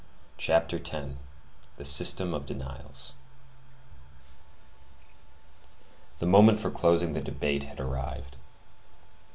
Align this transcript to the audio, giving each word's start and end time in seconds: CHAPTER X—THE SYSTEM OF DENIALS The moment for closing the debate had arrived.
CHAPTER 0.39 0.77
X—THE 0.77 1.85
SYSTEM 1.85 2.33
OF 2.33 2.47
DENIALS 2.47 3.13
The 6.17 6.25
moment 6.25 6.59
for 6.59 6.71
closing 6.71 7.13
the 7.13 7.21
debate 7.21 7.65
had 7.65 7.79
arrived. 7.79 8.37